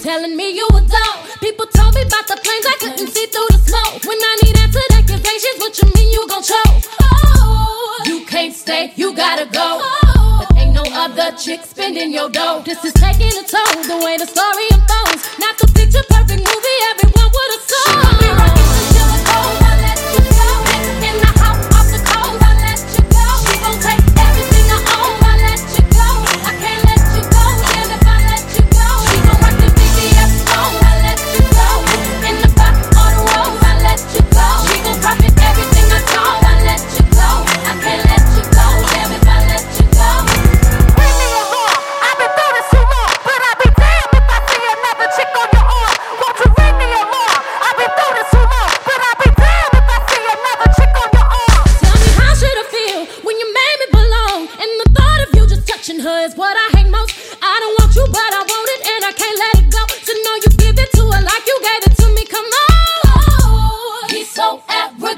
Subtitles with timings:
[0.00, 1.16] telling me you a dog.
[1.40, 4.04] People told me about the planes, I couldn't see through the smoke.
[4.04, 6.84] When I need answered accusations, what you mean you gon' choke?
[7.02, 9.82] Oh, you can't stay, you gotta go.
[10.38, 12.62] But ain't no other chick spending your dough.
[12.64, 15.22] This is taking a toll, the way the story unfolds.
[15.38, 18.51] Not the picture perfect movie, everyone would have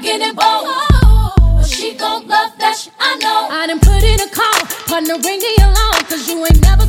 [0.03, 0.35] sold.
[2.99, 3.47] I know.
[3.49, 6.85] I done put in a call, partner ring the alarm, cause you ain't never